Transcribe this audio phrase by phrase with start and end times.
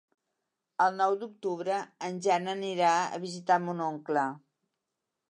[0.85, 1.75] El nou d'octubre
[2.07, 4.23] en Jan anirà a visitar mon oncle.